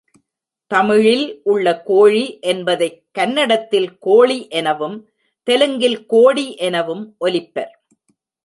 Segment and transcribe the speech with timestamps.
[0.67, 5.09] தமிழில் உள்ள கோழி என்பதைக் கன்னடத்தில் கோளி எனவும்,
[5.43, 7.71] தெலுங்கில் கோடி எனவும் ஒலிப்பர்.